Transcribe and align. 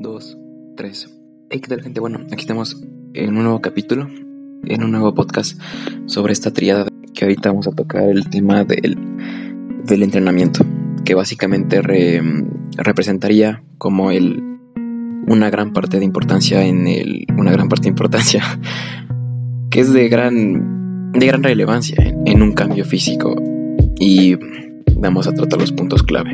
2, 0.00 0.38
3. 0.76 1.10
Hey, 1.50 1.60
¿qué 1.60 1.68
tal, 1.68 1.82
gente? 1.82 2.00
Bueno, 2.00 2.20
aquí 2.32 2.40
estamos 2.40 2.82
en 3.12 3.36
un 3.36 3.42
nuevo 3.42 3.60
capítulo, 3.60 4.08
en 4.64 4.82
un 4.82 4.92
nuevo 4.92 5.14
podcast 5.14 5.60
sobre 6.06 6.32
esta 6.32 6.52
triada 6.52 6.86
que 7.14 7.24
ahorita 7.26 7.50
vamos 7.50 7.66
a 7.66 7.72
tocar 7.72 8.04
el 8.04 8.30
tema 8.30 8.64
del, 8.64 8.96
del 9.84 10.02
entrenamiento, 10.02 10.64
que 11.04 11.14
básicamente 11.14 11.82
representaría 12.78 13.62
como 13.76 14.10
el, 14.10 14.42
una 15.26 15.50
gran 15.50 15.74
parte 15.74 15.98
de 15.98 16.06
importancia 16.06 16.64
en 16.64 16.88
el, 16.88 17.26
una 17.36 17.52
gran 17.52 17.68
parte 17.68 17.82
de 17.82 17.90
importancia, 17.90 18.42
que 19.70 19.80
es 19.80 19.92
de 19.92 20.08
gran, 20.08 21.12
de 21.12 21.26
gran 21.26 21.42
relevancia 21.42 21.96
en, 22.02 22.26
en 22.26 22.42
un 22.42 22.52
cambio 22.52 22.86
físico 22.86 23.36
y 23.98 24.38
vamos 24.96 25.26
a 25.26 25.34
tratar 25.34 25.60
los 25.60 25.72
puntos 25.72 26.02
clave. 26.02 26.32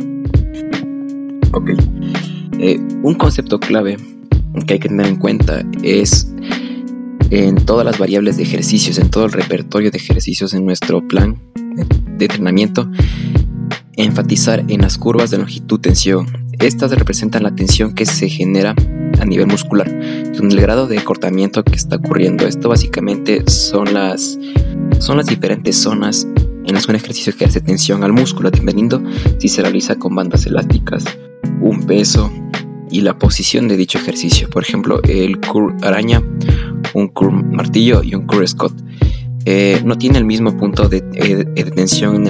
Ok. 1.52 1.70
Eh, 2.58 2.80
un 3.02 3.14
concepto 3.14 3.60
clave 3.60 3.96
que 4.66 4.74
hay 4.74 4.78
que 4.78 4.88
tener 4.88 5.06
en 5.06 5.16
cuenta 5.16 5.64
es 5.82 6.32
en 7.30 7.56
todas 7.56 7.84
las 7.84 7.98
variables 7.98 8.36
de 8.36 8.44
ejercicios, 8.44 8.98
en 8.98 9.10
todo 9.10 9.26
el 9.26 9.32
repertorio 9.32 9.90
de 9.90 9.98
ejercicios 9.98 10.54
en 10.54 10.64
nuestro 10.64 11.06
plan 11.06 11.40
de 11.54 12.24
entrenamiento, 12.24 12.90
enfatizar 13.96 14.64
en 14.68 14.82
las 14.82 14.96
curvas 14.96 15.30
de 15.30 15.38
longitud-tensión. 15.38 16.26
Estas 16.58 16.90
representan 16.92 17.42
la 17.42 17.54
tensión 17.54 17.94
que 17.94 18.06
se 18.06 18.28
genera 18.28 18.74
a 19.20 19.24
nivel 19.24 19.46
muscular, 19.46 19.88
con 20.36 20.50
el 20.50 20.60
grado 20.60 20.86
de 20.86 21.02
cortamiento 21.02 21.64
que 21.64 21.74
está 21.74 21.96
ocurriendo. 21.96 22.46
Esto 22.46 22.68
básicamente 22.68 23.42
son 23.48 23.92
las, 23.92 24.38
son 24.98 25.18
las 25.18 25.26
diferentes 25.26 25.76
zonas 25.76 26.26
en 26.64 26.74
las 26.74 26.86
que 26.86 26.92
un 26.92 26.96
ejercicio 26.96 27.34
que 27.36 27.44
hace 27.44 27.60
tensión 27.60 28.02
al 28.02 28.12
músculo, 28.12 28.50
dependiendo 28.50 29.02
si 29.38 29.48
se 29.48 29.62
realiza 29.62 29.96
con 29.96 30.14
bandas 30.14 30.46
elásticas, 30.46 31.04
un 31.66 31.84
peso, 31.84 32.30
y 32.90 33.00
la 33.00 33.18
posición 33.18 33.68
de 33.68 33.76
dicho 33.76 33.98
ejercicio. 33.98 34.48
Por 34.48 34.62
ejemplo, 34.62 35.00
el 35.04 35.40
curl 35.40 35.74
araña, 35.82 36.22
un 36.94 37.08
curl 37.08 37.44
martillo 37.52 38.02
y 38.02 38.14
un 38.14 38.26
curl 38.26 38.46
scott. 38.46 38.74
Eh, 39.44 39.80
no 39.84 39.96
tiene 39.96 40.18
el 40.18 40.24
mismo 40.24 40.56
punto 40.56 40.88
de, 40.88 41.04
eh, 41.14 41.64
tensión 41.74 42.26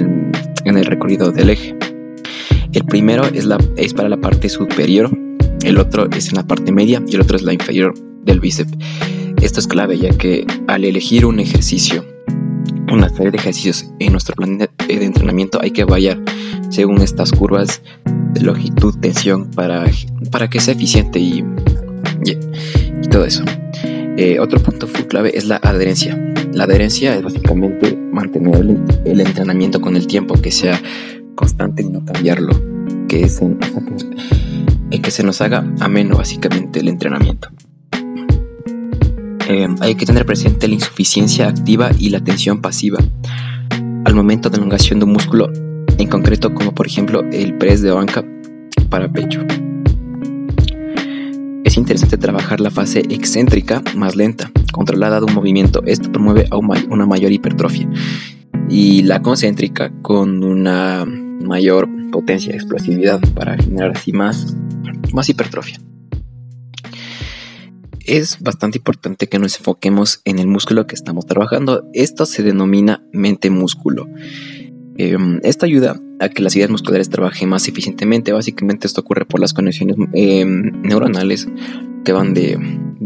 en 0.65 0.77
el, 0.77 0.85
recorrido 0.85 1.31
del 1.31 1.49
eje. 1.49 1.75
El 2.73 2.85
primero 2.85 3.25
es, 3.25 3.45
la, 3.45 3.57
es 3.75 3.93
para 3.93 4.09
la 4.09 4.17
parte 4.17 4.49
superior, 4.49 5.09
el 5.63 5.77
otro 5.77 6.07
es 6.11 6.29
en 6.29 6.35
la 6.35 6.45
parte 6.45 6.71
media 6.71 7.01
y 7.07 7.15
el 7.15 7.21
otro 7.21 7.37
es 7.37 7.43
la 7.43 7.53
inferior 7.53 7.93
del 8.23 8.39
bíceps. 8.39 8.71
Esto 9.41 9.59
es 9.59 9.67
clave 9.67 9.97
ya 9.97 10.09
que 10.09 10.45
al 10.67 10.83
elegir 10.83 11.25
un 11.25 11.39
ejercicio, 11.39 12.05
una 12.91 13.09
serie 13.09 13.31
de 13.31 13.37
ejercicios 13.37 13.85
en 13.99 14.11
nuestro 14.11 14.35
plan 14.35 14.57
de, 14.57 14.69
de 14.87 15.05
entrenamiento 15.05 15.59
hay 15.61 15.71
que 15.71 15.85
variar 15.85 16.21
según 16.69 17.01
estas 17.01 17.31
curvas 17.31 17.81
longitud, 18.43 18.97
tensión, 18.99 19.49
para, 19.51 19.85
para 20.31 20.49
que 20.49 20.59
sea 20.59 20.73
eficiente 20.73 21.19
y, 21.19 21.43
todo 23.09 23.25
eso. 23.25 23.43
Eh, 24.17 24.39
otro 24.39 24.59
punto 24.59 24.87
clave 25.07 25.37
es 25.37 25.45
la 25.45 25.57
adherencia. 25.57 26.17
La 26.53 26.65
adherencia 26.65 27.15
es 27.15 27.23
básicamente 27.23 27.95
mantener 27.95 28.55
el, 29.05 29.21
entrenamiento 29.21 29.79
con 29.79 29.95
el 29.95 30.07
tiempo, 30.07 30.35
que 30.41 30.51
sea 30.51 30.81
constante 31.35 31.83
y 31.83 31.89
no 31.89 32.03
cambiarlo, 32.03 32.53
que, 33.07 33.29
se, 33.29 33.55
que, 34.89 35.01
que 35.01 35.11
se 35.11 35.23
nos 35.23 35.41
haga 35.41 35.63
ameno 35.79 36.17
básicamente 36.17 36.79
el 36.79 36.89
entrenamiento. 36.89 37.49
Eh, 39.49 39.67
hay 39.79 39.95
que 39.95 40.05
tener 40.05 40.25
presente 40.25 40.67
la 40.67 40.73
insuficiencia 40.73 41.47
activa 41.47 41.91
y 41.97 42.09
la 42.09 42.21
tensión 42.21 42.61
pasiva. 42.61 42.99
Al 44.03 44.13
momento 44.13 44.49
de 44.49 44.57
elongación 44.57 44.99
de 44.99 45.05
un 45.05 45.13
músculo, 45.13 45.51
en 45.97 46.07
concreto 46.07 46.53
como 46.53 46.73
por 46.73 46.87
ejemplo 46.87 47.23
el 47.31 47.57
press 47.57 47.81
de 47.81 47.91
banca 47.91 48.23
para 48.89 49.11
pecho. 49.11 49.41
Es 51.63 51.75
interesante 51.75 52.17
trabajar 52.17 52.61
la 52.61 52.71
fase 52.71 53.03
excéntrica 53.09 53.83
más 53.95 54.15
lenta, 54.15 54.51
controlada 54.71 55.19
de 55.19 55.25
un 55.25 55.33
movimiento. 55.33 55.81
Esto 55.85 56.11
promueve 56.11 56.47
una 56.89 57.05
mayor 57.05 57.31
hipertrofia. 57.31 57.89
Y 58.69 59.03
la 59.03 59.21
concéntrica 59.21 59.91
con 60.01 60.43
una 60.43 61.05
mayor 61.05 61.89
potencia 62.11 62.51
de 62.51 62.57
explosividad 62.57 63.19
para 63.33 63.57
generar 63.57 63.91
así 63.91 64.13
más, 64.13 64.55
más 65.13 65.27
hipertrofia. 65.29 65.79
Es 68.05 68.39
bastante 68.39 68.77
importante 68.77 69.27
que 69.27 69.37
nos 69.37 69.57
enfoquemos 69.57 70.21
en 70.23 70.39
el 70.39 70.47
músculo 70.47 70.87
que 70.87 70.95
estamos 70.95 71.25
trabajando. 71.25 71.85
Esto 71.93 72.25
se 72.25 72.43
denomina 72.43 73.03
mente-músculo. 73.11 74.07
Em, 74.97 75.39
esto 75.43 75.65
ayuda 75.65 75.99
a 76.19 76.29
que 76.29 76.41
las 76.41 76.55
ideas 76.55 76.71
musculares 76.71 77.09
trabajen 77.09 77.49
más 77.49 77.67
eficientemente. 77.67 78.31
Básicamente 78.31 78.87
esto 78.87 79.01
ocurre 79.01 79.25
por 79.25 79.39
las 79.39 79.53
conexiones 79.53 79.95
em, 80.13 80.81
neuronales 80.81 81.47
que 82.03 82.11
van 82.11 82.33
de, 82.33 82.57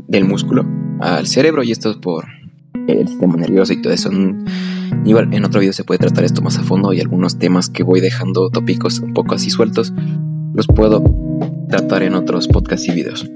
del 0.07 0.25
músculo 0.25 0.65
al 1.01 1.27
cerebro 1.27 1.63
y 1.63 1.71
esto 1.71 1.91
es 1.91 1.97
por 1.97 2.25
el 2.87 3.07
sistema 3.07 3.35
nervioso 3.35 3.73
y 3.73 3.81
todo 3.81 3.91
eso. 3.91 4.09
Igual 5.05 5.33
en 5.33 5.43
otro 5.43 5.59
video 5.59 5.73
se 5.73 5.83
puede 5.83 5.99
tratar 5.99 6.23
esto 6.23 6.41
más 6.41 6.57
a 6.57 6.63
fondo 6.63 6.93
y 6.93 7.01
algunos 7.01 7.37
temas 7.37 7.69
que 7.69 7.83
voy 7.83 7.99
dejando 7.99 8.49
tópicos 8.49 8.99
un 8.99 9.13
poco 9.13 9.35
así 9.35 9.49
sueltos 9.49 9.93
los 10.53 10.67
puedo 10.67 11.03
tratar 11.69 12.03
en 12.03 12.13
otros 12.13 12.47
podcasts 12.47 12.87
y 12.87 12.91
videos. 12.91 13.29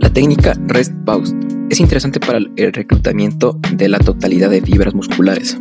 La 0.00 0.10
técnica 0.12 0.54
Rest 0.66 0.92
Pause 1.04 1.34
es 1.70 1.80
interesante 1.80 2.20
para 2.20 2.38
el 2.38 2.72
reclutamiento 2.72 3.58
de 3.72 3.88
la 3.88 3.98
totalidad 3.98 4.50
de 4.50 4.62
fibras 4.62 4.94
musculares. 4.94 5.58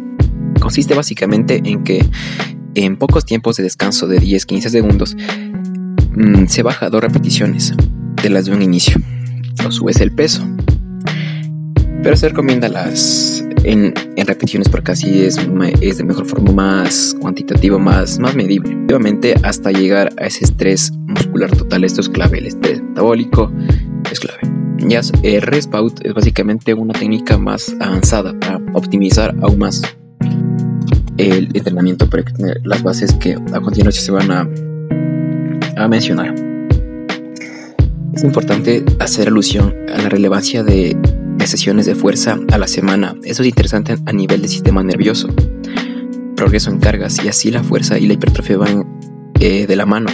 Consiste 0.60 0.94
básicamente 0.94 1.62
en 1.64 1.84
que 1.84 2.06
en 2.76 2.98
pocos 2.98 3.26
tiempos 3.26 3.58
de 3.58 3.64
descanso 3.64 4.08
de 4.08 4.22
10-15 4.22 4.70
segundos 4.70 5.16
mm, 6.16 6.46
se 6.48 6.64
baja 6.64 6.90
dos 6.90 7.02
repeticiones 7.02 7.74
de 8.22 8.30
las 8.30 8.46
de 8.46 8.54
un 8.54 8.62
inicio 8.62 9.02
o 9.66 9.72
subes 9.72 10.00
el 10.02 10.12
peso. 10.12 10.46
Pero 12.04 12.16
se 12.16 12.30
recomienda 12.30 12.70
las 12.70 13.44
en, 13.64 13.94
repeticiones 14.16 14.70
porque 14.70 14.92
así 14.92 15.24
es, 15.24 15.40
es 15.82 15.98
de 15.98 16.04
mejor 16.04 16.26
forma 16.26 16.52
más 16.52 17.16
cuantitativo, 17.20 17.80
más, 17.80 18.20
más 18.20 18.36
medible. 18.36 18.76
Obviamente 18.86 19.36
hasta 19.44 19.72
llegar 19.72 20.14
a 20.20 20.26
ese 20.26 20.46
estrés 20.46 20.92
muscular 21.08 21.56
total. 21.56 21.84
Esto 21.84 22.02
es 22.02 22.10
clave, 22.10 22.40
el 22.40 22.48
estrés 22.48 22.82
metabólico 22.82 23.52
es 24.12 24.20
clave. 24.20 24.55
Ya 24.88 25.02
eh, 25.24 25.40
Respaut 25.40 26.06
es 26.06 26.14
básicamente 26.14 26.74
una 26.74 26.94
técnica 26.94 27.38
más 27.40 27.76
avanzada 27.80 28.38
para 28.40 28.62
optimizar 28.74 29.36
aún 29.42 29.58
más 29.58 29.82
el 31.18 31.50
entrenamiento 31.56 32.08
para 32.08 32.24
tener 32.24 32.62
las 32.64 32.84
bases 32.84 33.14
que 33.14 33.34
a 33.34 33.60
continuación 33.62 34.04
se 34.04 34.12
van 34.12 34.32
a, 34.32 35.84
a 35.84 35.88
mencionar. 35.88 36.36
Es 38.14 38.24
importante 38.24 38.86
hacer 39.00 39.28
alusión 39.28 39.74
a 39.92 40.02
la 40.02 40.10
relevancia 40.10 40.64
de, 40.64 40.96
sesiones 41.46 41.86
de 41.86 41.96
fuerza 41.96 42.40
a 42.52 42.58
la 42.58 42.68
semana. 42.68 43.16
Eso 43.24 43.44
es 43.44 43.50
interesante 43.50 43.96
a 44.06 44.12
nivel 44.14 44.42
del 44.42 44.50
sistema 44.50 44.84
nervioso. 44.84 45.30
Progreso 46.36 46.70
en 46.70 46.80
cargas 46.80 47.24
y 47.24 47.28
así 47.28 47.50
la 47.50 47.64
fuerza 47.64 47.98
y 47.98 48.08
la 48.08 48.14
hipertrofia 48.14 48.58
van 48.58 49.00
eh, 49.40 49.66
de 49.68 49.76
la 49.76 49.86
mano 49.86 50.10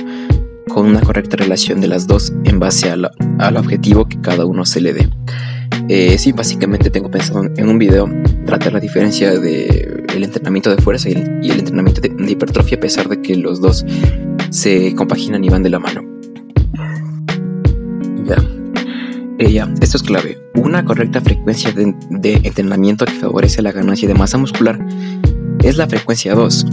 con 0.74 0.86
una 0.86 1.02
correcta 1.02 1.38
relación 1.38 1.82
de 1.82 1.88
las 1.88 2.08
dos 2.08 2.34
en 2.44 2.59
base 2.59 2.90
al 2.90 3.58
objetivo 3.58 4.08
que 4.08 4.20
cada 4.22 4.46
uno 4.46 4.66
se 4.66 4.82
le 4.82 4.94
dé. 4.94 5.09
Eh, 5.90 6.18
sí, 6.18 6.32
básicamente 6.32 6.90
tengo 6.90 7.12
pensado 7.12 7.44
en 7.44 7.70
un 7.70 7.78
video 7.78 8.09
tratar 8.46 8.74
la 8.74 8.80
diferencia 8.80 9.38
de 9.40 10.06
el 10.16 10.24
entrenamiento 10.24 10.74
de 10.74 10.81
fuerza 10.81 11.10
y 11.10 11.14
el, 11.14 11.60
entrenamiento 11.60 12.02
de, 12.02 12.31
hipertrofia 12.31 12.78
a 12.78 12.80
pesar 12.80 13.10
de 13.10 13.22
que 13.22 13.36
los 13.36 13.62
dos 13.62 13.86
se 14.50 14.96
compaginan 14.96 15.44
y 15.44 15.50
van 15.50 15.64
de 15.64 15.70
la 15.70 15.80
mano. 15.80 16.02
Ya. 18.26 18.38
Eh, 19.40 19.62
esto 19.81 19.98
es 19.98 20.04
clave. 20.04 20.38
Una 20.56 20.86
correcta 20.86 21.20
frecuencia 21.22 21.72
de, 21.72 21.94
de 22.10 22.42
entrenamiento 22.44 23.06
que 23.06 23.14
favorece 23.14 23.62
la 23.62 23.72
ganancia 23.72 24.08
de 24.08 24.14
masa 24.14 24.38
muscular 24.38 24.80
es 25.64 25.78
la 25.78 25.88
frecuencia 25.88 26.34
2 26.36 26.66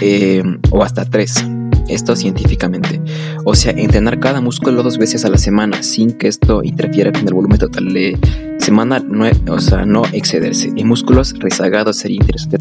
eh, 0.00 0.42
o 0.70 0.82
hasta 0.82 1.04
3 1.04 1.61
esto 1.88 2.16
científicamente. 2.16 3.00
O 3.44 3.54
sea, 3.54 3.72
entrenar 3.72 4.20
cada 4.20 4.40
músculo 4.40 4.82
dos 4.82 4.98
veces 4.98 5.24
a 5.24 5.28
la 5.28 5.38
semana 5.38 5.82
sin 5.82 6.12
que 6.12 6.28
esto 6.28 6.62
interfiera 6.62 7.12
con 7.12 7.26
el 7.26 7.34
volumen 7.34 7.58
total 7.58 7.92
de 7.92 8.18
semana, 8.58 9.00
no, 9.00 9.26
o 9.48 9.60
sea, 9.60 9.84
no 9.84 10.02
excederse. 10.12 10.72
En 10.76 10.88
músculos 10.88 11.34
rezagados 11.38 11.96
sería 11.96 12.16
interesante 12.16 12.58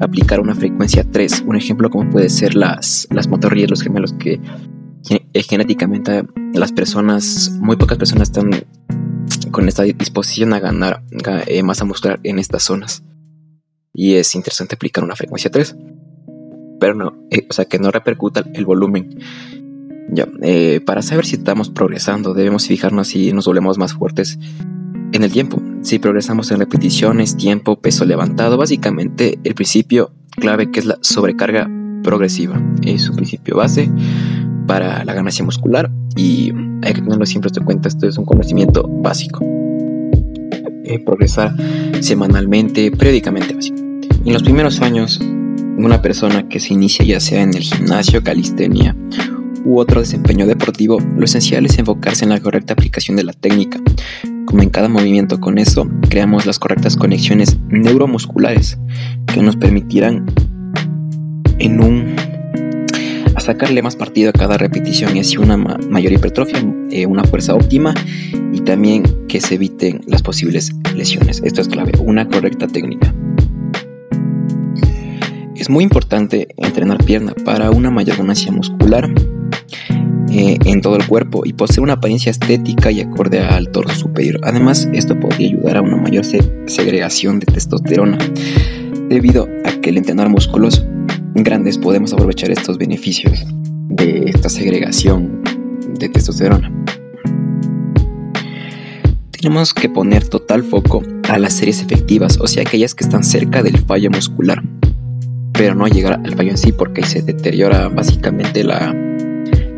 aplicar 0.00 0.40
una 0.40 0.54
frecuencia 0.54 1.04
3. 1.10 1.44
Un 1.46 1.56
ejemplo 1.56 1.90
como 1.90 2.10
puede 2.10 2.28
ser 2.28 2.54
las, 2.54 3.06
las 3.10 3.28
motorrillas, 3.28 3.70
los 3.70 3.82
gemelos 3.82 4.12
que 4.14 4.40
eh, 5.10 5.42
genéticamente 5.42 6.24
las 6.54 6.72
personas, 6.72 7.52
muy 7.60 7.76
pocas 7.76 7.98
personas 7.98 8.28
están 8.28 8.50
con 9.50 9.68
esta 9.68 9.82
disposición 9.82 10.52
a 10.52 10.60
ganar 10.60 11.02
eh, 11.46 11.62
masa 11.62 11.84
muscular 11.84 12.20
en 12.22 12.38
estas 12.38 12.64
zonas. 12.64 13.02
Y 13.92 14.14
es 14.14 14.34
interesante 14.34 14.74
aplicar 14.74 15.04
una 15.04 15.14
frecuencia 15.14 15.50
3 15.50 15.76
no, 16.92 17.14
eh, 17.30 17.46
o 17.48 17.52
sea, 17.52 17.64
que 17.64 17.78
no 17.78 17.90
repercuta 17.90 18.44
el 18.52 18.66
volumen. 18.66 19.18
Ya, 20.10 20.28
eh, 20.42 20.80
para 20.84 21.00
saber 21.00 21.24
si 21.24 21.36
estamos 21.36 21.70
progresando, 21.70 22.34
debemos 22.34 22.66
fijarnos 22.66 23.08
si 23.08 23.32
nos 23.32 23.46
volvemos 23.46 23.78
más 23.78 23.94
fuertes 23.94 24.38
en 25.12 25.22
el 25.22 25.32
tiempo. 25.32 25.62
Si 25.80 25.98
progresamos 25.98 26.50
en 26.50 26.58
repeticiones, 26.58 27.36
tiempo, 27.36 27.80
peso 27.80 28.04
levantado, 28.04 28.58
básicamente 28.58 29.38
el 29.44 29.54
principio 29.54 30.12
clave 30.30 30.70
que 30.70 30.80
es 30.80 30.86
la 30.86 30.98
sobrecarga 31.00 31.70
progresiva. 32.02 32.60
Es 32.82 33.02
su 33.02 33.14
principio 33.14 33.56
base. 33.56 33.90
para 34.66 35.04
la 35.04 35.12
ganancia 35.12 35.44
muscular 35.44 35.90
y 36.16 36.50
hay 36.82 36.94
que 36.94 37.02
tenerlo 37.02 37.26
siempre 37.26 37.50
en 37.54 37.64
cuenta, 37.64 37.88
esto 37.88 38.06
es 38.06 38.16
un 38.16 38.24
conocimiento 38.24 38.88
básico. 38.88 39.44
Eh, 40.86 40.98
progresar 41.04 41.54
semanalmente, 42.00 42.90
periódicamente 42.90 43.56
En 44.24 44.32
los 44.32 44.42
primeros 44.42 44.80
años, 44.82 45.20
una 45.76 46.02
persona 46.02 46.48
que 46.48 46.60
se 46.60 46.74
inicia 46.74 47.04
ya 47.04 47.20
sea 47.20 47.42
en 47.42 47.54
el 47.54 47.62
gimnasio, 47.62 48.22
calistenia 48.22 48.96
u 49.64 49.78
otro 49.78 50.00
desempeño 50.00 50.46
deportivo, 50.46 50.98
lo 51.16 51.24
esencial 51.24 51.64
es 51.64 51.78
enfocarse 51.78 52.24
en 52.24 52.30
la 52.30 52.40
correcta 52.40 52.74
aplicación 52.74 53.16
de 53.16 53.24
la 53.24 53.32
técnica. 53.32 53.80
Como 54.44 54.62
en 54.62 54.70
cada 54.70 54.88
movimiento 54.88 55.40
con 55.40 55.58
eso, 55.58 55.88
creamos 56.08 56.44
las 56.46 56.58
correctas 56.58 56.96
conexiones 56.96 57.58
neuromusculares 57.68 58.78
que 59.32 59.42
nos 59.42 59.56
permitirán 59.56 60.26
en 61.58 61.80
un 61.80 62.16
sacarle 63.44 63.82
más 63.82 63.94
partido 63.94 64.30
a 64.30 64.32
cada 64.32 64.56
repetición 64.56 65.16
y 65.16 65.20
así 65.20 65.36
una 65.36 65.56
mayor 65.56 66.12
hipertrofia, 66.12 66.64
eh, 66.90 67.06
una 67.06 67.24
fuerza 67.24 67.54
óptima 67.54 67.94
y 68.52 68.60
también 68.60 69.04
que 69.28 69.40
se 69.40 69.56
eviten 69.56 70.00
las 70.06 70.22
posibles 70.22 70.72
lesiones. 70.96 71.42
Esto 71.44 71.60
es 71.60 71.68
clave, 71.68 71.92
una 71.98 72.26
correcta 72.26 72.66
técnica. 72.66 73.14
Es 75.64 75.70
muy 75.70 75.82
importante 75.82 76.48
entrenar 76.58 77.02
pierna 77.02 77.32
para 77.42 77.70
una 77.70 77.90
mayor 77.90 78.18
ganancia 78.18 78.52
muscular 78.52 79.10
eh, 80.28 80.58
en 80.62 80.82
todo 80.82 80.96
el 80.96 81.06
cuerpo 81.06 81.40
y 81.46 81.54
poseer 81.54 81.80
una 81.80 81.94
apariencia 81.94 82.28
estética 82.28 82.90
y 82.90 83.00
acorde 83.00 83.40
al 83.40 83.70
torso 83.70 83.94
superior. 83.94 84.40
Además, 84.42 84.86
esto 84.92 85.18
podría 85.18 85.48
ayudar 85.48 85.78
a 85.78 85.80
una 85.80 85.96
mayor 85.96 86.26
segregación 86.66 87.40
de 87.40 87.46
testosterona 87.46 88.18
debido 89.08 89.48
a 89.64 89.70
que 89.80 89.88
el 89.88 89.96
entrenar 89.96 90.28
músculos 90.28 90.84
grandes 91.34 91.78
podemos 91.78 92.12
aprovechar 92.12 92.50
estos 92.50 92.76
beneficios 92.76 93.46
de 93.88 94.24
esta 94.26 94.50
segregación 94.50 95.42
de 95.98 96.10
testosterona. 96.10 96.70
Tenemos 99.30 99.72
que 99.72 99.88
poner 99.88 100.28
total 100.28 100.62
foco 100.62 101.02
a 101.26 101.38
las 101.38 101.54
series 101.54 101.80
efectivas, 101.80 102.38
o 102.38 102.46
sea, 102.46 102.64
aquellas 102.64 102.94
que 102.94 103.04
están 103.04 103.24
cerca 103.24 103.62
del 103.62 103.78
fallo 103.78 104.10
muscular, 104.10 104.62
pero 105.54 105.74
no 105.74 105.86
llegar 105.86 106.20
al 106.24 106.34
fallo 106.34 106.50
en 106.50 106.58
sí 106.58 106.72
porque 106.72 107.02
se 107.04 107.22
deteriora 107.22 107.88
básicamente 107.88 108.64
la, 108.64 108.94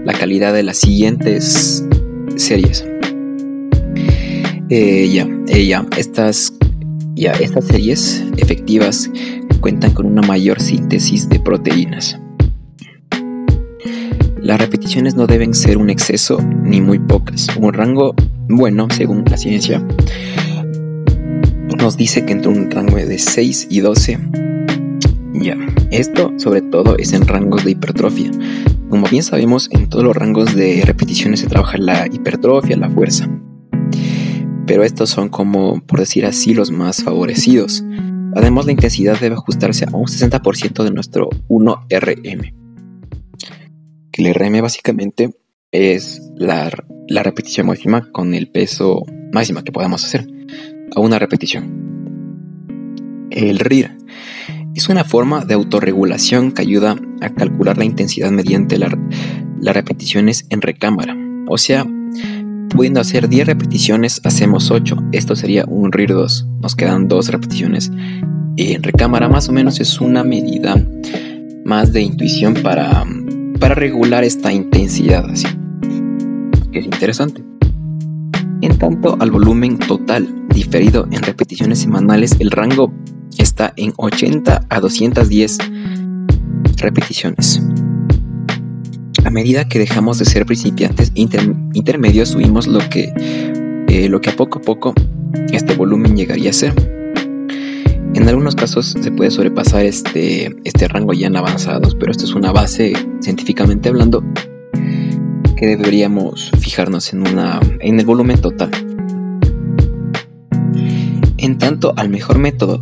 la 0.05 0.13
calidad 0.13 0.53
de 0.53 0.63
las 0.63 0.79
siguientes 0.79 1.85
series. 2.37 2.85
Eh, 4.69 5.09
ya, 5.13 5.29
eh, 5.49 5.67
ya, 5.67 5.87
estas, 5.97 6.53
ya, 7.15 7.33
estas 7.33 7.67
series 7.67 8.25
efectivas 8.37 9.11
cuentan 9.61 9.93
con 9.93 10.07
una 10.07 10.23
mayor 10.23 10.61
síntesis 10.61 11.29
de 11.29 11.39
proteínas. 11.41 12.19
Las 14.41 14.61
repeticiones 14.61 15.15
no 15.15 15.27
deben 15.27 15.55
ser 15.55 15.77
un 15.77 15.91
exceso 15.91 16.41
ni 16.63 16.81
muy 16.81 16.99
pocas. 16.99 17.49
Un 17.61 17.73
rango 17.73 18.15
bueno, 18.49 18.89
según 18.91 19.25
la 19.29 19.37
ciencia, 19.37 19.85
nos 21.77 21.97
dice 21.97 22.25
que 22.25 22.33
entre 22.33 22.49
un 22.51 22.71
rango 22.71 22.97
de 22.97 23.19
6 23.19 23.69
y 23.71 23.81
12. 23.81 24.19
Esto 25.91 26.33
sobre 26.39 26.63
todo 26.63 26.97
es 26.97 27.13
en 27.13 27.27
rangos 27.27 27.65
de 27.65 27.73
hipertrofia. 27.73 28.31
Como 28.89 29.07
bien 29.07 29.23
sabemos, 29.23 29.69
en 29.71 29.89
todos 29.89 30.05
los 30.05 30.17
rangos 30.17 30.55
de 30.55 30.83
repeticiones 30.85 31.41
se 31.41 31.47
trabaja 31.47 31.77
la 31.79 32.07
hipertrofia, 32.07 32.77
la 32.77 32.89
fuerza. 32.89 33.29
Pero 34.67 34.83
estos 34.83 35.11
son 35.11 35.29
como, 35.29 35.81
por 35.87 36.01
decir 36.01 36.25
así, 36.27 36.55
los 36.55 36.71
más 36.71 37.03
favorecidos. 37.03 37.85
Además, 38.35 38.67
la 38.67 38.73
intensidad 38.73 39.19
debe 39.21 39.35
ajustarse 39.35 39.85
a 39.85 39.97
un 39.97 40.07
60% 40.07 40.85
de 40.85 40.91
nuestro 40.91 41.29
1RM. 41.49 42.55
Que 44.11 44.23
el 44.23 44.35
RM 44.35 44.63
básicamente 44.63 45.31
es 45.71 46.23
la, 46.37 46.71
repetición 47.23 47.67
máxima 47.67 48.11
con 48.11 48.35
el 48.35 48.49
peso 48.49 49.03
máximo 49.33 49.63
que 49.63 49.73
podamos 49.73 50.05
hacer 50.05 50.27
a 50.95 51.01
una 51.01 51.19
repetición. 51.19 51.87
El 53.31 53.59
RIR 53.59 53.97
es 54.77 54.91
una 54.91 55.05
forma 55.05 55.47
de 55.47 55.55
autorregulación 55.55 56.53
que 56.53 56.61
ayuda 56.61 56.97
a 57.23 57.31
calcular 57.31 57.79
la 57.79 57.87
intensidad 57.87 58.31
mediante 58.31 58.77
las 58.79 59.75
repeticiones 59.75 60.47
en 60.51 60.61
recámara. 60.61 61.17
O 61.49 61.57
sea, 61.57 61.87
pudiendo 62.69 63.01
hacer 63.01 63.31
10 63.31 63.47
repeticiones, 63.47 64.21
hacemos 64.25 64.71
8. 64.71 64.97
Esto 65.13 65.35
sería 65.35 65.65
un 65.67 65.93
RIR 65.93 66.13
2. 66.13 66.49
Nos 66.61 66.77
quedan 66.77 67.09
2 67.09 67.29
repeticiones 67.29 67.91
en 68.59 68.83
recámara. 68.83 69.31
Más 69.31 69.49
o 69.49 69.53
menos 69.53 69.81
es 69.81 69.99
una 69.99 70.23
medida 70.23 70.77
más 71.65 71.95
de 71.95 72.03
intuición 72.03 72.53
para, 72.53 73.03
para 73.59 73.75
regular 73.75 74.25
esta 74.25 74.53
intensidad. 74.53 75.25
Así. 75.31 75.47
Que 76.71 76.81
es 76.81 76.85
interesante. 76.85 77.43
En 78.61 78.77
tanto 78.79 79.17
al 79.21 79.31
volumen 79.31 79.79
total 79.79 80.29
diferido 80.51 81.09
en 81.11 81.23
repeticiones 81.23 81.79
semanales, 81.79 82.37
el 82.41 82.51
rango 82.51 82.93
está 83.43 83.73
en 83.77 83.93
80 83.97 84.67
a 84.69 84.81
210 84.81 85.59
repeticiones. 86.77 87.63
A 89.25 89.31
medida 89.31 89.69
que 89.69 89.79
dejamos 89.79 90.19
de 90.19 90.25
ser 90.25 90.47
principiantes 90.47 91.13
intermedios, 91.15 92.29
subimos 92.29 92.67
lo 92.67 92.79
que, 92.89 93.13
eh, 93.89 94.09
lo 94.09 94.21
que 94.21 94.31
a 94.31 94.37
poco 94.37 94.61
a 94.61 94.63
poco 94.63 94.95
este 95.53 95.75
volumen 95.75 96.17
llegaría 96.17 96.51
a 96.51 96.53
ser. 96.53 96.75
En 98.15 98.29
algunos 98.29 98.55
casos 98.55 98.97
se 99.01 99.11
puede 99.11 99.31
sobrepasar 99.31 99.85
este, 99.85 100.55
este 100.65 100.89
rango 100.89 101.13
ya 101.13 101.27
en 101.27 101.37
avanzados, 101.37 101.95
pero 101.95 102.13
esto 102.13 102.25
es 102.25 102.35
una 102.35 102.53
base 102.53 102.93
científicamente 103.21 103.89
hablando 103.89 104.25
que 105.57 105.67
deberíamos 105.67 106.51
fijarnos 106.59 107.13
en, 107.13 107.27
una, 107.27 107.61
en 107.81 107.99
el 107.99 108.07
volumen 108.07 108.41
total. 108.41 108.71
En 111.39 111.59
tanto 111.59 111.95
al 111.97 112.09
mejor 112.09 112.39
método 112.39 112.81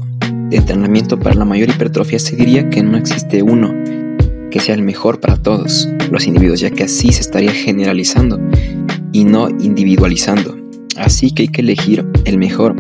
entrenamiento 0.57 1.19
para 1.19 1.35
la 1.35 1.45
mayor 1.45 1.71
hipertrofia 1.71 2.19
se 2.19 2.37
diría 2.37 2.69
que 2.71 2.83
no 2.83 2.97
existe 2.97 3.43
uno 3.43 3.73
que 4.51 4.61
sea 4.61 4.77
el 4.77 4.83
mejor 4.83 5.19
para 5.19 5.37
todos 5.37 5.89
los 6.13 6.27
individuos, 6.29 6.61
ya 6.61 6.71
que 6.71 6.85
así 6.85 7.11
se 7.11 7.23
estaría 7.23 7.53
generalizando 7.53 8.39
y 9.11 9.25
no 9.25 9.49
individualizando. 9.49 10.57
Así 10.97 11.33
que 11.33 11.43
hay 11.43 11.49
que 11.49 11.61
elegir 11.61 12.07
el 12.25 12.39
mejor 12.39 12.77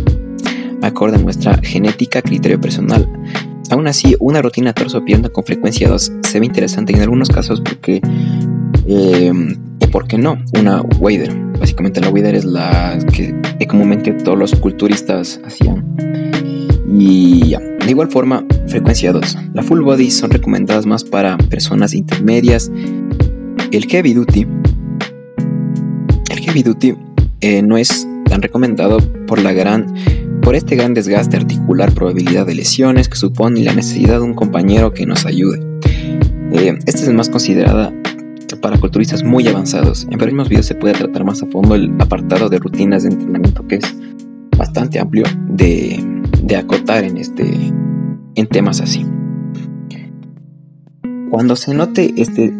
acorde 0.83 1.17
a 1.17 1.19
nuestra 1.19 1.59
genética, 1.63 2.23
criterio 2.23 2.61
personal. 2.61 3.09
Aún 3.71 3.89
así, 3.89 4.15
una 4.21 4.41
rutina 4.41 4.73
torso-pierna 4.73 5.31
con 5.31 5.45
frecuencia 5.45 5.89
2 5.89 6.13
se 6.23 6.39
ve 6.41 6.47
interesante 6.47 6.93
en 6.93 7.01
algunos 7.01 7.29
casos 7.29 7.61
porque, 7.61 8.01
eh, 8.87 9.33
¿por 9.91 10.07
qué 10.07 10.17
no? 10.17 10.39
Una 10.59 10.81
wader. 11.01 11.35
Básicamente 11.59 12.01
la 12.01 12.11
wader 12.11 12.37
es 12.37 12.45
la 12.45 12.99
que 13.13 13.67
comúnmente 13.67 14.13
todos 14.13 14.39
los 14.39 14.55
culturistas 14.55 15.41
hacían. 15.45 15.85
Y 16.97 17.49
ya, 17.49 17.59
de 17.59 17.91
igual 17.91 18.09
forma, 18.09 18.45
frecuencia 18.69 19.13
2. 19.13 19.39
La 19.53 19.65
full 19.65 19.81
body 19.81 20.13
son 20.13 20.31
recomendadas 20.31 20.87
más 20.87 21.03
para 21.03 21.37
personas 21.37 21.93
intermedias. 21.93 22.71
El 23.73 23.87
heavy 23.87 24.15
duty. 24.15 24.47
El 26.31 26.39
heavy 26.39 26.63
duty 26.63 26.95
eh, 27.41 27.63
no 27.63 27.77
es 27.77 28.07
tan 28.27 28.43
recomendado 28.43 28.99
por 29.27 29.43
la 29.43 29.53
gran 29.53 29.93
por 30.41 30.55
este 30.55 30.77
gran 30.77 30.95
desgaste 30.95 31.37
articular, 31.37 31.93
probabilidad 31.93 32.47
de 32.47 32.55
lesiones 32.55 33.09
que 33.09 33.17
supone 33.17 33.65
la 33.65 33.73
necesidad 33.73 34.19
de 34.19 34.21
un 34.21 34.35
compañero 34.35 34.93
que 34.93 35.07
nos 35.07 35.27
ayude. 35.27 35.59
Eh, 36.53 36.79
esta 36.87 37.03
es 37.03 37.13
más 37.13 37.29
considerada 37.29 37.93
para 38.61 38.79
culturistas 38.79 39.25
muy 39.25 39.49
avanzados. 39.49 40.07
En 40.11 40.19
próximos 40.19 40.49
videos 40.49 40.67
se 40.67 40.75
puede 40.75 40.95
tratar 40.95 41.25
más 41.25 41.43
a 41.43 41.47
fondo 41.47 41.75
el 41.75 41.91
apartado 41.99 42.49
de 42.49 42.59
rutinas 42.59 43.03
de 43.03 43.09
entrenamiento 43.09 43.67
que 43.67 43.77
es 43.77 43.97
bastante 44.57 45.01
amplio 45.01 45.25
de 45.49 46.14
de 46.45 46.57
acotar 46.57 47.05
en, 47.05 47.17
este, 47.17 47.45
en 48.35 48.47
temas 48.47 48.81
así. 48.81 49.07
Cuando 51.31 51.57
se 51.57 51.75
note 51.75 52.13
este 52.17 52.53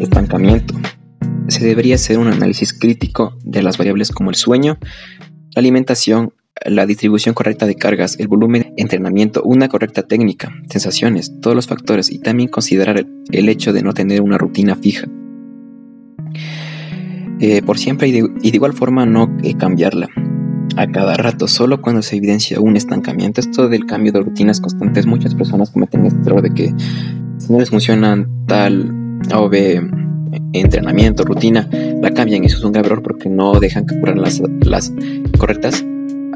estancamiento, 0.00 0.74
se 1.48 1.64
debería 1.64 1.96
hacer 1.96 2.18
un 2.18 2.28
análisis 2.28 2.72
crítico 2.72 3.36
de 3.44 3.62
las 3.62 3.76
variables 3.76 4.10
como 4.10 4.30
el 4.30 4.36
sueño, 4.36 4.78
la 5.54 5.60
alimentación, 5.60 6.32
la 6.64 6.86
distribución 6.86 7.34
correcta 7.34 7.66
de 7.66 7.74
cargas, 7.74 8.18
el 8.18 8.26
volumen 8.26 8.72
entrenamiento, 8.78 9.42
una 9.42 9.68
correcta 9.68 10.02
técnica, 10.02 10.52
sensaciones, 10.70 11.38
todos 11.40 11.54
los 11.54 11.66
factores 11.66 12.10
y 12.10 12.18
también 12.18 12.48
considerar 12.48 13.04
el 13.30 13.48
hecho 13.48 13.74
de 13.74 13.82
no 13.82 13.92
tener 13.92 14.22
una 14.22 14.38
rutina 14.38 14.76
fija. 14.76 15.06
Eh, 17.38 17.60
por 17.60 17.78
siempre 17.78 18.08
y 18.08 18.12
de, 18.12 18.30
igual 18.42 18.72
forma 18.72 19.04
no 19.04 19.36
eh, 19.42 19.54
cambiarla 19.58 20.08
a 20.76 20.86
cada 20.86 21.16
rato, 21.16 21.48
solo 21.48 21.80
cuando 21.80 22.02
se 22.02 22.16
evidencia 22.16 22.60
un 22.60 22.76
estancamiento. 22.76 23.40
Esto 23.40 23.68
del 23.68 23.86
cambio 23.86 24.12
de 24.12 24.20
rutinas 24.20 24.60
constantes, 24.60 25.06
muchas 25.06 25.34
personas 25.34 25.70
cometen 25.70 26.06
este 26.06 26.20
error 26.28 26.42
de 26.42 26.50
que 26.50 26.74
si 27.38 27.52
no 27.52 27.58
les 27.58 27.70
funcionan 27.70 28.28
tal 28.46 28.92
B 29.50 29.90
entrenamiento, 30.52 31.24
rutina, 31.24 31.68
la 32.02 32.10
cambian. 32.10 32.44
Eso 32.44 32.58
es 32.58 32.64
un 32.64 32.72
grave 32.72 32.88
error 32.88 33.02
porque 33.02 33.28
no 33.28 33.58
dejan 33.58 33.86
que 33.86 33.96
ocurran 33.96 34.20
las, 34.20 34.42
las 34.60 34.92
correctas 35.38 35.84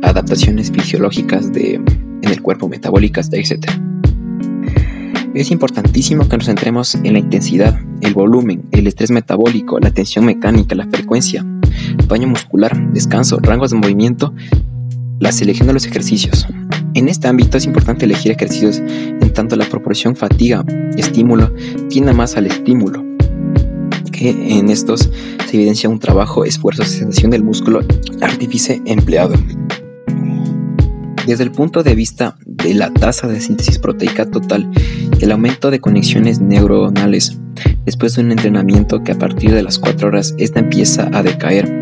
adaptaciones 0.02 0.70
fisiológicas 0.70 1.52
de, 1.52 1.74
en 1.74 2.30
el 2.30 2.42
cuerpo, 2.42 2.68
metabólicas, 2.68 3.30
etc. 3.32 3.70
Es 5.34 5.50
importantísimo 5.50 6.28
que 6.28 6.36
nos 6.36 6.46
centremos 6.46 6.94
en 6.96 7.12
la 7.12 7.18
intensidad 7.18 7.78
el 8.00 8.14
volumen, 8.14 8.64
el 8.72 8.86
estrés 8.86 9.10
metabólico, 9.10 9.78
la 9.78 9.90
tensión 9.90 10.24
mecánica, 10.24 10.74
la 10.74 10.86
frecuencia, 10.86 11.44
daño 12.14 12.28
muscular, 12.28 12.92
descanso, 12.92 13.38
rangos 13.40 13.70
de 13.70 13.76
movimiento, 13.76 14.34
la 15.18 15.32
selección 15.32 15.66
de 15.66 15.74
los 15.74 15.86
ejercicios. 15.86 16.46
En 16.94 17.08
este 17.08 17.28
ámbito 17.28 17.56
es 17.56 17.66
importante 17.66 18.04
elegir 18.04 18.32
ejercicios 18.32 18.78
en 18.78 19.32
tanto 19.32 19.54
la 19.56 19.64
proporción 19.66 20.16
fatiga-estímulo 20.16 21.52
tienda 21.88 22.12
más 22.12 22.36
al 22.36 22.46
estímulo, 22.46 23.04
que 24.10 24.30
en 24.58 24.70
estos 24.70 25.10
se 25.46 25.56
evidencia 25.56 25.88
un 25.88 25.98
trabajo, 25.98 26.44
esfuerzo, 26.44 26.84
sensación 26.84 27.30
del 27.30 27.44
músculo 27.44 27.80
artífice 28.20 28.82
empleado. 28.86 29.34
Desde 31.26 31.44
el 31.44 31.52
punto 31.52 31.82
de 31.82 31.94
vista 31.94 32.36
de 32.44 32.74
la 32.74 32.92
tasa 32.92 33.28
de 33.28 33.40
síntesis 33.40 33.78
proteica 33.78 34.26
total, 34.26 34.68
el 35.20 35.30
aumento 35.30 35.70
de 35.70 35.78
conexiones 35.78 36.40
neuronales 36.40 37.38
después 37.84 38.16
de 38.16 38.22
un 38.22 38.32
entrenamiento 38.32 39.04
que 39.04 39.12
a 39.12 39.18
partir 39.18 39.52
de 39.52 39.62
las 39.62 39.78
4 39.78 40.08
horas 40.08 40.34
esta 40.38 40.60
empieza 40.60 41.08
a 41.12 41.22
decaer 41.22 41.79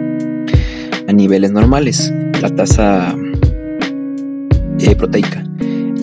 a 1.09 1.13
niveles 1.13 1.51
normales, 1.51 2.13
la 2.41 2.51
tasa 2.51 3.17
eh, 4.79 4.95
proteica. 4.95 5.43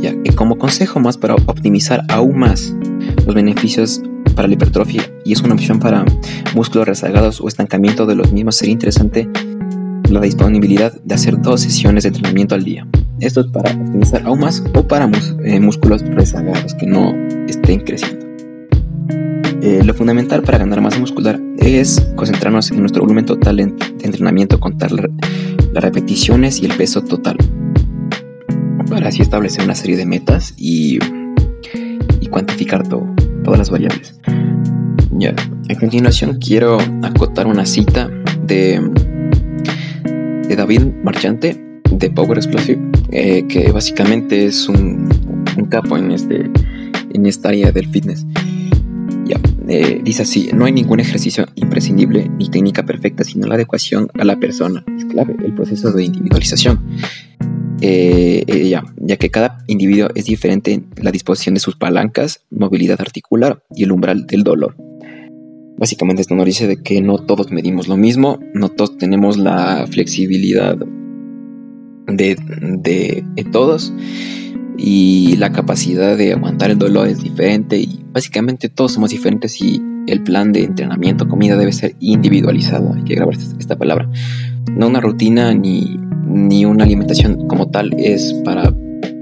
Ya, 0.01 0.13
y 0.23 0.29
como 0.31 0.57
consejo 0.57 0.99
más 0.99 1.17
para 1.17 1.35
optimizar 1.35 2.03
aún 2.09 2.39
más 2.39 2.75
los 3.25 3.33
beneficios 3.33 4.01
para 4.35 4.47
la 4.47 4.55
hipertrofia 4.55 5.03
y 5.23 5.31
es 5.31 5.41
una 5.41 5.53
opción 5.53 5.79
para 5.79 6.03
músculos 6.53 6.87
rezagados 6.87 7.39
o 7.39 7.47
estancamiento 7.47 8.05
de 8.05 8.15
los 8.15 8.33
mismos, 8.33 8.57
sería 8.57 8.73
interesante 8.73 9.29
la 10.09 10.19
disponibilidad 10.19 10.93
de 11.03 11.15
hacer 11.15 11.39
dos 11.39 11.61
sesiones 11.61 12.03
de 12.03 12.09
entrenamiento 12.09 12.55
al 12.55 12.63
día. 12.63 12.87
Esto 13.19 13.41
es 13.41 13.47
para 13.47 13.71
optimizar 13.71 14.23
aún 14.25 14.39
más 14.39 14.63
o 14.73 14.87
para 14.87 15.09
eh, 15.43 15.59
músculos 15.59 16.01
rezagados 16.01 16.73
que 16.73 16.85
no 16.85 17.13
estén 17.47 17.79
creciendo. 17.79 18.24
Eh, 19.65 19.83
lo 19.83 19.95
fundamental 19.95 20.43
para 20.43 20.59
ganar 20.59 20.79
masa 20.79 20.99
muscular 20.99 21.41
es 21.57 21.99
concentrarnos 22.15 22.69
en 22.69 22.81
nuestro 22.81 23.01
volumen 23.01 23.25
total 23.25 23.55
de 23.57 23.63
entrenamiento, 24.03 24.59
contar 24.59 24.91
las 24.91 25.83
repeticiones 25.83 26.61
y 26.61 26.67
el 26.67 26.73
peso 26.77 27.03
total, 27.03 27.35
para 28.87 29.07
así 29.07 29.23
establecer 29.23 29.63
una 29.63 29.73
serie 29.73 29.97
de 29.97 30.05
metas 30.05 30.53
y, 30.55 30.99
cuantificar 32.29 32.87
todo, 32.87 33.07
todas 33.43 33.57
las 33.57 33.71
variables. 33.71 34.19
Ya, 35.13 35.33
a 35.67 35.75
continuación 35.79 36.37
quiero 36.37 36.77
acotar 37.01 37.47
una 37.47 37.65
cita 37.65 38.11
de, 38.45 38.79
de 40.47 40.55
David 40.55 40.81
Marchante 41.03 41.81
de 41.89 42.09
Power 42.11 42.37
Explosive, 42.37 42.79
eh, 43.09 43.47
que 43.47 43.71
básicamente 43.71 44.45
es 44.45 44.69
un, 44.69 45.09
un 45.57 45.65
capo 45.65 45.97
en, 45.97 46.11
este, 46.11 46.51
en 47.13 47.25
esta 47.25 47.49
área 47.49 47.71
del 47.71 47.87
fitness. 47.87 48.27
Eh, 49.67 50.01
dice 50.03 50.21
así, 50.21 50.49
no 50.53 50.65
hay 50.65 50.71
ningún 50.71 50.99
ejercicio 50.99 51.47
imprescindible 51.55 52.29
ni 52.37 52.49
técnica 52.49 52.85
perfecta, 52.85 53.23
sino 53.23 53.47
la 53.47 53.55
adecuación 53.55 54.09
a 54.13 54.23
la 54.23 54.39
persona. 54.39 54.83
Es 54.97 55.05
clave 55.05 55.35
el 55.43 55.53
proceso 55.53 55.91
de 55.91 56.03
individualización. 56.03 56.79
Eh, 57.81 58.43
eh, 58.47 58.69
ya, 58.69 58.83
ya, 58.97 59.17
que 59.17 59.29
cada 59.29 59.57
individuo 59.67 60.09
es 60.15 60.25
diferente 60.25 60.73
en 60.73 60.87
la 61.01 61.11
disposición 61.11 61.55
de 61.55 61.59
sus 61.59 61.75
palancas, 61.75 62.41
movilidad 62.49 63.01
articular 63.01 63.63
y 63.75 63.83
el 63.83 63.91
umbral 63.91 64.27
del 64.27 64.43
dolor. 64.43 64.75
Básicamente 65.77 66.21
esto 66.21 66.35
nos 66.35 66.45
dice 66.45 66.67
de 66.67 66.77
que 66.77 67.01
no 67.01 67.17
todos 67.17 67.51
medimos 67.51 67.87
lo 67.87 67.97
mismo, 67.97 68.39
no 68.53 68.69
todos 68.69 68.97
tenemos 68.97 69.37
la 69.37 69.85
flexibilidad 69.89 70.77
de, 72.07 72.37
de 72.37 73.43
todos 73.51 73.91
y 74.77 75.35
la 75.37 75.51
capacidad 75.51 76.17
de 76.17 76.33
aguantar 76.33 76.71
el 76.71 76.77
dolor 76.77 77.07
es 77.07 77.21
diferente 77.21 77.77
y 77.77 78.03
básicamente 78.11 78.69
todos 78.69 78.93
somos 78.93 79.09
diferentes 79.09 79.61
y 79.61 79.81
el 80.07 80.21
plan 80.21 80.51
de 80.51 80.63
entrenamiento, 80.63 81.27
comida 81.27 81.55
debe 81.55 81.71
ser 81.71 81.95
individualizado, 81.99 82.93
hay 82.93 83.03
que 83.03 83.15
grabar 83.15 83.35
esta 83.35 83.77
palabra. 83.77 84.09
No 84.71 84.87
una 84.87 85.01
rutina 85.01 85.53
ni, 85.53 85.97
ni 86.27 86.65
una 86.65 86.83
alimentación 86.83 87.47
como 87.47 87.69
tal 87.69 87.93
es 87.97 88.33
para 88.43 88.73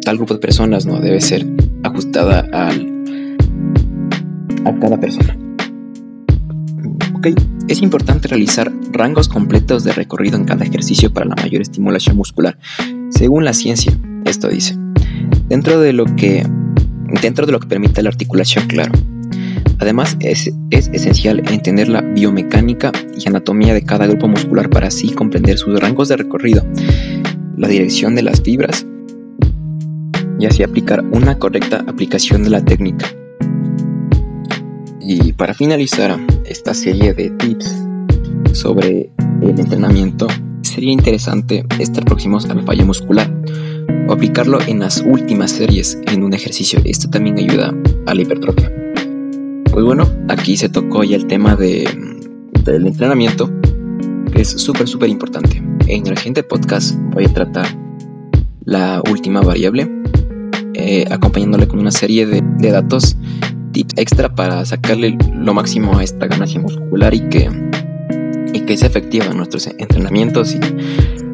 tal 0.03 0.17
grupo 0.17 0.33
de 0.33 0.39
personas, 0.39 0.85
no 0.85 0.99
debe 0.99 1.21
ser 1.21 1.45
ajustada 1.83 2.41
al, 2.51 3.35
a 4.65 4.79
cada 4.79 4.99
persona. 4.99 5.37
Ok, 7.15 7.27
es 7.69 7.81
importante 7.81 8.27
realizar 8.27 8.71
rangos 8.91 9.29
completos 9.29 9.85
de 9.85 9.93
recorrido 9.93 10.35
en 10.35 10.43
cada 10.43 10.65
ejercicio 10.65 11.13
para 11.13 11.27
la 11.27 11.35
mayor 11.35 11.61
estimulación 11.61 12.17
muscular, 12.17 12.57
según 13.09 13.45
la 13.45 13.53
ciencia, 13.53 13.97
esto 14.25 14.49
dice 14.49 14.82
dentro 15.49 15.79
de 15.79 15.93
lo 15.93 16.05
que, 16.05 16.45
dentro 17.21 17.45
de 17.45 17.51
lo 17.51 17.59
que 17.59 17.67
permite 17.67 18.01
la 18.01 18.09
articulación, 18.09 18.67
claro. 18.67 18.91
Además, 19.79 20.15
es, 20.19 20.53
es, 20.69 20.89
esencial 20.93 21.41
entender 21.49 21.89
la 21.89 22.01
biomecánica 22.01 22.91
y 23.17 23.27
anatomía 23.27 23.73
de 23.73 23.83
cada 23.83 24.07
grupo 24.07 24.27
muscular 24.27 24.69
para 24.69 24.87
así 24.87 25.09
comprender 25.09 25.57
sus 25.57 25.79
rangos 25.79 26.07
de 26.07 26.17
recorrido, 26.17 26.65
la 27.57 27.67
dirección 27.67 28.15
de 28.15 28.23
las 28.23 28.41
fibras 28.41 28.85
y 30.39 30.45
así 30.45 30.63
aplicar 30.63 31.03
una 31.11 31.37
correcta 31.37 31.83
aplicación 31.87 32.43
de 32.43 32.49
la 32.49 32.63
técnica. 32.63 33.07
Y 35.01 35.33
para 35.33 35.53
finalizar 35.53 36.17
esta 36.45 36.73
serie 36.73 37.13
de 37.13 37.29
tips 37.31 37.75
sobre 38.53 39.11
el 39.41 39.59
entrenamiento, 39.59 40.27
sería 40.61 40.93
interesante 40.93 41.65
estar 41.79 42.05
próximos 42.05 42.45
a 42.49 42.55
la 42.55 42.63
falla 42.63 42.85
muscular 42.85 43.29
o 44.07 44.13
aplicarlo 44.13 44.59
en 44.67 44.79
las 44.79 45.01
últimas 45.05 45.51
series 45.51 45.97
en 46.07 46.23
un 46.23 46.33
ejercicio. 46.33 46.79
Esto 46.85 47.09
también 47.09 47.37
ayuda 47.37 47.73
a 48.05 48.13
la 48.13 48.21
hipertrofia. 48.21 48.71
Pues 49.71 49.85
bueno, 49.85 50.07
aquí 50.29 50.55
se 50.57 50.69
tocó 50.69 51.03
ya 51.03 51.15
el 51.15 51.25
tema 51.25 51.55
de, 51.55 51.87
del 52.63 52.87
entrenamiento, 52.87 53.51
que 54.31 54.41
es 54.41 54.49
súper, 54.49 54.87
súper 54.87 55.09
importante. 55.09 55.61
En 55.87 56.07
el 56.07 56.17
siguiente 56.17 56.43
podcast 56.43 56.95
voy 57.11 57.25
a 57.25 57.33
tratar 57.33 57.65
la 58.65 59.01
última 59.09 59.41
variable, 59.41 59.89
eh, 60.75 61.05
acompañándole 61.11 61.67
con 61.67 61.79
una 61.79 61.91
serie 61.91 62.25
de, 62.25 62.71
datos, 62.71 63.17
tips 63.71 63.95
extra 63.97 64.33
para 64.33 64.63
sacarle 64.65 65.17
lo 65.35 65.53
máximo 65.53 65.97
a 65.97 66.03
esta 66.03 66.27
ganancia 66.27 66.59
muscular 66.59 67.13
y 67.13 67.21
que, 67.29 67.49
y 68.53 68.59
que 68.61 68.73
efectiva 68.73 69.25
en 69.25 69.37
nuestros 69.37 69.67
entrenamientos 69.67 70.55
y 70.55 70.59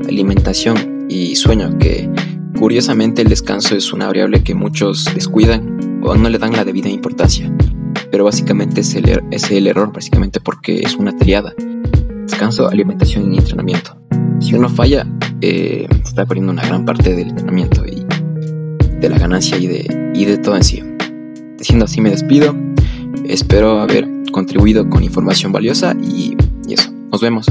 alimentación 0.08 1.08
y 1.10 1.36
sueño, 1.36 1.78
que 1.78 2.10
Curiosamente, 2.60 3.22
el 3.22 3.30
descanso 3.30 3.76
es 3.78 3.94
una 3.94 4.08
variable 4.08 4.44
que 4.44 4.54
muchos 4.54 5.06
descuidan 5.16 6.02
o 6.04 6.14
no 6.16 6.28
le 6.30 6.38
dan 6.38 6.52
la 6.52 6.66
debida 6.66 6.90
importancia, 6.90 7.50
pero 8.12 8.26
básicamente 8.26 8.82
es 8.82 8.94
el, 8.96 9.08
er-, 9.08 9.24
es 9.32 9.50
el 9.50 9.66
error, 9.66 9.94
básicamente 9.94 10.42
porque 10.42 10.82
es 10.82 10.96
una 10.96 11.16
triada: 11.16 11.54
descanso, 12.26 12.68
alimentación 12.68 13.34
y 13.34 13.38
entrenamiento. 13.38 13.98
Si 14.42 14.56
uno 14.56 14.68
falla, 14.68 15.08
eh, 15.40 15.88
está 16.04 16.26
perdiendo 16.26 16.52
una 16.52 16.66
gran 16.66 16.84
parte 16.84 17.16
del 17.16 17.30
entrenamiento 17.30 17.86
y 17.86 18.06
de 19.00 19.10
la 19.10 19.18
ganancia 19.18 19.58
y 19.58 19.68
de, 19.68 20.12
y 20.14 20.26
de 20.26 20.38
todo 20.38 20.58
en 20.58 20.64
sí. 20.64 20.84
Siendo 21.62 21.86
así, 21.86 22.02
me 22.02 22.10
despido. 22.10 22.56
Espero 23.24 23.80
haber 23.80 24.06
contribuido 24.34 24.90
con 24.90 25.04
información 25.04 25.54
valiosa 25.54 25.96
y, 26.02 26.36
y 26.68 26.74
eso. 26.74 26.92
Nos 27.10 27.22
vemos. 27.22 27.46